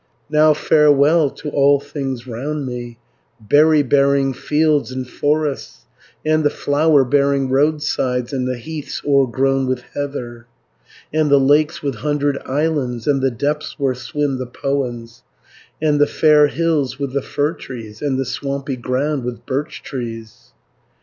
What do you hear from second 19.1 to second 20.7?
with birch trees."